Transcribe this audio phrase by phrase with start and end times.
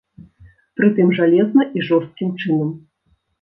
[0.79, 2.73] Прытым жалезна і жорсткім чынам.